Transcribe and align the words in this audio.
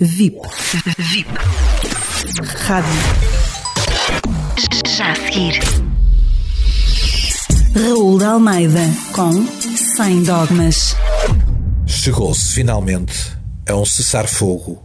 VIP. 0.00 0.40
VIP. 0.98 1.30
Rádio. 2.66 2.90
Já 4.88 5.12
a 5.12 5.14
seguir. 5.14 5.60
Raul 7.76 8.18
de 8.18 8.24
Almeida 8.24 8.80
com 9.12 9.46
Sem 9.94 10.24
Dogmas. 10.24 10.96
Chegou-se 11.86 12.54
finalmente 12.54 13.36
a 13.68 13.76
um 13.76 13.84
cessar-fogo 13.84 14.82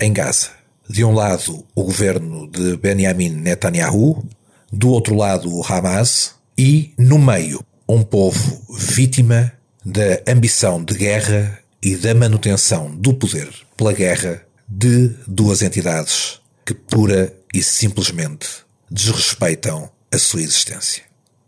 em 0.00 0.12
Gaza. 0.12 0.50
De 0.88 1.04
um 1.04 1.12
lado, 1.12 1.64
o 1.74 1.82
governo 1.82 2.48
de 2.48 2.76
Benjamin 2.76 3.30
Netanyahu, 3.30 4.24
do 4.72 4.90
outro 4.90 5.16
lado, 5.16 5.52
o 5.52 5.66
Hamas, 5.66 6.36
e, 6.56 6.94
no 6.96 7.18
meio, 7.18 7.64
um 7.88 8.04
povo 8.04 8.62
vítima 8.78 9.52
da 9.84 10.22
ambição 10.32 10.84
de 10.84 10.94
guerra 10.94 11.58
e 11.82 11.96
da 11.96 12.14
manutenção 12.14 12.94
do 12.94 13.12
poder 13.12 13.48
pela 13.76 13.92
guerra 13.92 14.46
de 14.74 15.08
duas 15.26 15.60
entidades 15.60 16.40
que 16.64 16.72
pura 16.72 17.32
e 17.52 17.62
simplesmente 17.62 18.48
desrespeitam 18.90 19.90
a 20.10 20.18
sua 20.18 20.40
existência. 20.40 21.02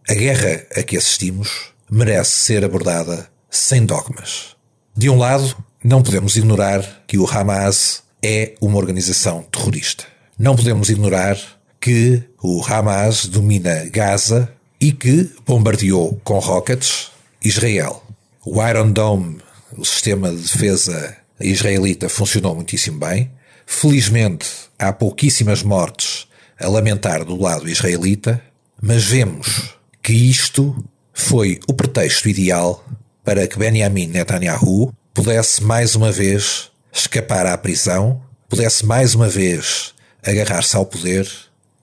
A 0.06 0.12
guerra 0.12 0.66
a 0.76 0.82
que 0.82 0.96
assistimos 0.96 1.72
merece 1.90 2.32
ser 2.32 2.64
abordada 2.64 3.28
sem 3.50 3.86
dogmas. 3.86 4.54
De 4.94 5.08
um 5.08 5.16
lado, 5.16 5.56
não 5.82 6.02
podemos 6.02 6.36
ignorar 6.36 7.04
que 7.06 7.16
o 7.16 7.26
Hamas 7.26 8.02
é 8.22 8.54
uma 8.60 8.76
organização 8.76 9.42
terrorista. 9.42 10.04
Não 10.38 10.54
podemos 10.54 10.90
ignorar 10.90 11.38
que 11.80 12.22
o 12.42 12.62
Hamas 12.62 13.24
domina 13.26 13.88
Gaza 13.88 14.52
e 14.78 14.92
que 14.92 15.30
bombardeou 15.46 16.20
com 16.22 16.38
rockets 16.38 17.10
Israel. 17.42 18.02
O 18.44 18.62
Iron 18.66 18.90
Dome, 18.90 19.38
o 19.76 19.84
sistema 19.84 20.30
de 20.30 20.42
defesa 20.42 21.23
israelita, 21.40 22.08
funcionou 22.08 22.54
muitíssimo 22.54 22.98
bem. 22.98 23.30
Felizmente, 23.66 24.46
há 24.78 24.92
pouquíssimas 24.92 25.62
mortes 25.62 26.26
a 26.58 26.68
lamentar 26.68 27.24
do 27.24 27.40
lado 27.40 27.68
israelita, 27.68 28.42
mas 28.80 29.04
vemos 29.04 29.74
que 30.02 30.12
isto 30.12 30.84
foi 31.12 31.58
o 31.68 31.72
pretexto 31.72 32.28
ideal 32.28 32.84
para 33.24 33.46
que 33.46 33.58
Benjamin 33.58 34.08
Netanyahu 34.08 34.92
pudesse 35.14 35.62
mais 35.62 35.94
uma 35.94 36.12
vez 36.12 36.70
escapar 36.92 37.46
à 37.46 37.56
prisão, 37.56 38.22
pudesse 38.48 38.84
mais 38.84 39.14
uma 39.14 39.28
vez 39.28 39.94
agarrar-se 40.22 40.76
ao 40.76 40.84
poder 40.84 41.28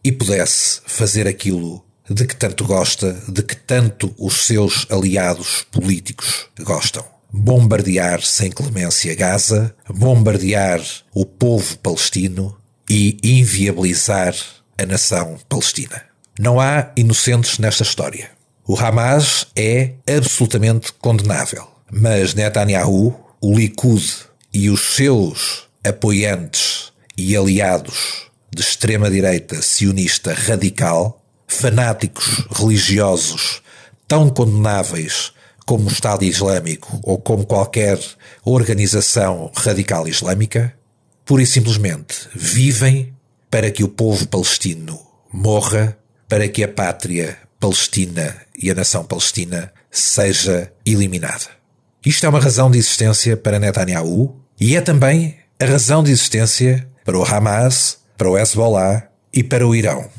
e 0.03 0.11
pudesse 0.11 0.81
fazer 0.85 1.27
aquilo 1.27 1.83
de 2.09 2.25
que 2.25 2.35
tanto 2.35 2.65
gosta, 2.65 3.13
de 3.27 3.41
que 3.41 3.55
tanto 3.55 4.13
os 4.17 4.45
seus 4.45 4.85
aliados 4.89 5.65
políticos 5.71 6.47
gostam. 6.59 7.05
Bombardear 7.33 8.21
sem 8.21 8.51
clemência 8.51 9.15
Gaza, 9.15 9.73
bombardear 9.87 10.81
o 11.13 11.25
povo 11.25 11.77
palestino 11.77 12.57
e 12.89 13.17
inviabilizar 13.23 14.35
a 14.77 14.85
nação 14.85 15.37
palestina. 15.47 16.03
Não 16.37 16.59
há 16.59 16.91
inocentes 16.95 17.57
nesta 17.57 17.83
história. 17.83 18.31
O 18.67 18.77
Hamas 18.77 19.47
é 19.55 19.93
absolutamente 20.07 20.91
condenável, 20.93 21.67
mas 21.91 22.33
Netanyahu, 22.33 23.17
o 23.41 23.55
Likud 23.55 24.05
e 24.53 24.69
os 24.69 24.95
seus 24.95 25.63
apoiantes 25.83 26.91
e 27.17 27.35
aliados 27.35 28.29
de 28.53 28.61
extrema-direita 28.61 29.61
sionista 29.61 30.33
radical, 30.33 31.23
fanáticos 31.47 32.45
religiosos 32.51 33.61
tão 34.07 34.29
condenáveis 34.29 35.31
como 35.65 35.87
o 35.87 35.91
Estado 35.91 36.23
Islâmico 36.23 36.99
ou 37.03 37.17
como 37.17 37.45
qualquer 37.45 37.99
organização 38.43 39.51
radical 39.55 40.07
islâmica, 40.07 40.73
pura 41.25 41.43
e 41.43 41.45
simplesmente 41.45 42.27
vivem 42.33 43.13
para 43.49 43.69
que 43.71 43.83
o 43.83 43.87
povo 43.87 44.27
palestino 44.27 44.99
morra, 45.31 45.97
para 46.27 46.47
que 46.47 46.63
a 46.63 46.67
pátria 46.67 47.37
palestina 47.59 48.35
e 48.57 48.71
a 48.71 48.75
nação 48.75 49.03
palestina 49.03 49.71
seja 49.89 50.71
eliminada. 50.85 51.45
Isto 52.03 52.25
é 52.25 52.29
uma 52.29 52.39
razão 52.39 52.71
de 52.71 52.79
existência 52.79 53.37
para 53.37 53.59
Netanyahu 53.59 54.35
e 54.59 54.75
é 54.75 54.81
também 54.81 55.37
a 55.59 55.65
razão 55.65 56.03
de 56.03 56.11
existência 56.11 56.87
para 57.05 57.17
o 57.17 57.23
Hamas, 57.23 57.99
para 58.17 58.29
o 58.29 58.37
Hezbollah 58.37 59.07
e 59.31 59.43
para 59.43 59.67
o 59.67 59.75
Irão. 59.75 60.09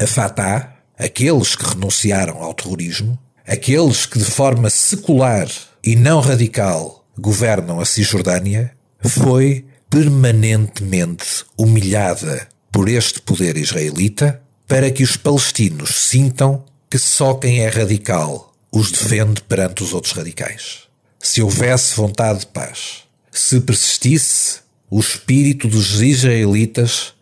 A 0.00 0.06
Fatah, 0.06 0.74
aqueles 0.98 1.54
que 1.54 1.66
renunciaram 1.66 2.42
ao 2.42 2.54
terrorismo, 2.54 3.18
aqueles 3.46 4.06
que 4.06 4.18
de 4.18 4.24
forma 4.24 4.68
secular 4.68 5.48
e 5.82 5.94
não 5.94 6.20
radical 6.20 7.04
governam 7.18 7.80
a 7.80 7.84
Cisjordânia, 7.84 8.72
foi 9.00 9.64
permanentemente 9.88 11.44
humilhada 11.56 12.48
por 12.72 12.88
este 12.88 13.20
poder 13.20 13.56
israelita 13.56 14.42
para 14.66 14.90
que 14.90 15.02
os 15.02 15.16
palestinos 15.16 15.90
sintam 15.90 16.64
que 16.90 16.98
só 16.98 17.34
quem 17.34 17.60
é 17.60 17.68
radical 17.68 18.52
os 18.72 18.90
defende 18.90 19.40
perante 19.42 19.82
os 19.82 19.94
outros 19.94 20.12
radicais. 20.12 20.80
Se 21.20 21.40
houvesse 21.40 21.94
vontade 21.94 22.40
de 22.40 22.46
paz, 22.46 23.04
se 23.30 23.60
persistisse 23.60 24.60
o 24.90 25.00
espírito 25.00 25.68
dos 25.68 26.00
israelitas 26.02 27.14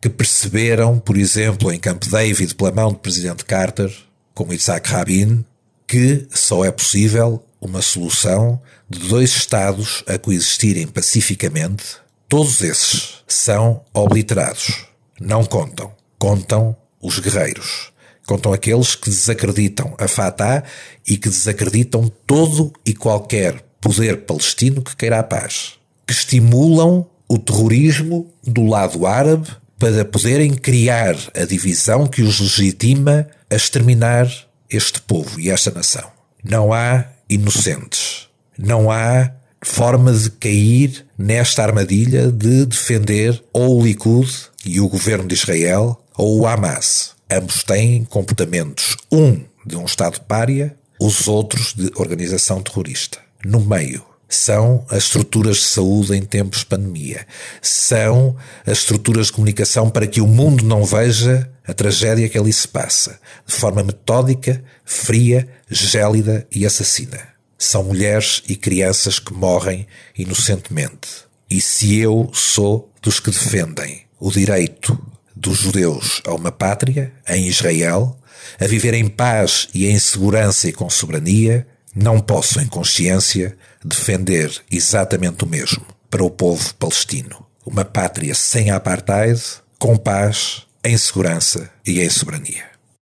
que 0.00 0.08
perceberam, 0.08 0.98
por 0.98 1.16
exemplo, 1.16 1.72
em 1.72 1.78
Camp 1.78 2.04
David, 2.04 2.54
pela 2.54 2.72
mão 2.72 2.92
do 2.92 2.98
presidente 2.98 3.44
Carter, 3.44 3.92
como 4.34 4.52
Isaac 4.52 4.88
Rabin, 4.88 5.44
que 5.88 6.28
só 6.30 6.64
é 6.66 6.70
possível 6.70 7.42
uma 7.58 7.80
solução 7.80 8.60
de 8.88 8.98
dois 9.08 9.34
Estados 9.34 10.04
a 10.06 10.18
coexistirem 10.18 10.86
pacificamente, 10.86 11.96
todos 12.28 12.60
esses 12.60 13.24
são 13.26 13.82
obliterados. 13.94 14.84
Não 15.18 15.44
contam. 15.44 15.90
Contam 16.18 16.76
os 17.00 17.18
guerreiros. 17.18 17.90
Contam 18.26 18.52
aqueles 18.52 18.94
que 18.94 19.08
desacreditam 19.08 19.94
a 19.98 20.06
Fatah 20.06 20.62
e 21.06 21.16
que 21.16 21.30
desacreditam 21.30 22.12
todo 22.26 22.72
e 22.84 22.92
qualquer 22.92 23.64
poder 23.80 24.26
palestino 24.26 24.82
que 24.82 24.94
queira 24.94 25.18
a 25.18 25.22
paz. 25.22 25.78
Que 26.06 26.12
estimulam 26.12 27.06
o 27.26 27.38
terrorismo 27.38 28.30
do 28.44 28.66
lado 28.66 29.06
árabe 29.06 29.48
para 29.78 30.04
poderem 30.04 30.54
criar 30.54 31.16
a 31.34 31.44
divisão 31.44 32.06
que 32.06 32.20
os 32.20 32.40
legitima 32.40 33.26
a 33.50 33.54
exterminar 33.54 34.28
este 34.70 35.00
povo 35.00 35.40
e 35.40 35.50
esta 35.50 35.70
nação. 35.70 36.10
Não 36.42 36.72
há 36.72 37.04
inocentes. 37.28 38.28
Não 38.58 38.90
há 38.90 39.32
forma 39.62 40.12
de 40.12 40.30
cair 40.30 41.06
nesta 41.16 41.62
armadilha 41.62 42.30
de 42.30 42.66
defender 42.66 43.42
ou 43.52 43.78
o 43.78 43.82
Likud 43.82 44.30
e 44.64 44.80
o 44.80 44.88
governo 44.88 45.28
de 45.28 45.34
Israel 45.34 46.00
ou 46.16 46.40
o 46.40 46.46
Hamas. 46.46 47.12
Ambos 47.30 47.62
têm 47.62 48.04
comportamentos, 48.04 48.96
um 49.12 49.40
de 49.66 49.76
um 49.76 49.84
Estado 49.84 50.20
pária, 50.22 50.74
os 51.00 51.28
outros 51.28 51.74
de 51.74 51.90
organização 51.96 52.62
terrorista. 52.62 53.18
No 53.44 53.60
meio 53.60 54.04
são 54.28 54.84
as 54.90 55.04
estruturas 55.04 55.56
de 55.56 55.64
saúde 55.64 56.14
em 56.14 56.22
tempos 56.22 56.60
de 56.60 56.66
pandemia, 56.66 57.26
são 57.62 58.36
as 58.66 58.78
estruturas 58.78 59.26
de 59.26 59.32
comunicação 59.32 59.88
para 59.88 60.06
que 60.06 60.20
o 60.20 60.26
mundo 60.26 60.64
não 60.64 60.84
veja 60.84 61.50
a 61.68 61.74
tragédia 61.74 62.28
que 62.30 62.38
ali 62.38 62.52
se 62.52 62.66
passa, 62.66 63.20
de 63.46 63.54
forma 63.54 63.84
metódica, 63.84 64.64
fria, 64.86 65.46
gélida 65.70 66.46
e 66.50 66.64
assassina. 66.64 67.28
São 67.58 67.84
mulheres 67.84 68.42
e 68.48 68.56
crianças 68.56 69.18
que 69.18 69.34
morrem 69.34 69.86
inocentemente. 70.16 71.26
E 71.50 71.60
se 71.60 71.98
eu 71.98 72.30
sou 72.32 72.90
dos 73.02 73.20
que 73.20 73.30
defendem 73.30 74.06
o 74.18 74.30
direito 74.30 74.98
dos 75.36 75.58
judeus 75.58 76.22
a 76.26 76.32
uma 76.32 76.50
pátria, 76.50 77.12
em 77.28 77.46
Israel, 77.46 78.18
a 78.58 78.66
viver 78.66 78.94
em 78.94 79.06
paz 79.06 79.68
e 79.74 79.86
em 79.86 79.98
segurança 79.98 80.68
e 80.68 80.72
com 80.72 80.88
soberania, 80.88 81.66
não 81.94 82.18
posso, 82.18 82.60
em 82.60 82.66
consciência, 82.66 83.56
defender 83.84 84.50
exatamente 84.70 85.44
o 85.44 85.46
mesmo 85.46 85.84
para 86.08 86.24
o 86.24 86.30
povo 86.30 86.72
palestino. 86.74 87.46
Uma 87.66 87.84
pátria 87.84 88.34
sem 88.34 88.70
apartheid, 88.70 89.42
com 89.78 89.96
paz, 89.96 90.66
em 90.88 90.96
segurança 90.96 91.70
e 91.86 92.00
em 92.00 92.08
soberania. 92.08 92.77